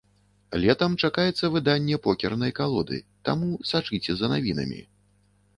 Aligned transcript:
Летам 0.61 0.95
чакаецца 1.07 1.49
выданне 1.57 1.99
покернай 2.07 2.55
калоды, 2.63 2.97
таму 3.29 3.53
сачыце 3.73 4.11
за 4.23 4.33
навінамі! 4.37 4.83